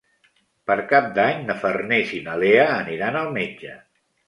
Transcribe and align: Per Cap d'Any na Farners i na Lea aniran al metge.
Per 0.71 0.77
Cap 0.93 1.09
d'Any 1.17 1.43
na 1.51 1.57
Farners 1.65 2.15
i 2.21 2.23
na 2.31 2.39
Lea 2.47 2.67
aniran 2.79 3.21
al 3.23 3.33
metge. 3.39 3.79